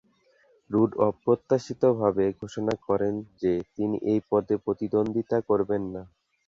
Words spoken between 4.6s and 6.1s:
প্রতিদ্বন্দ্বিতা করবেন না।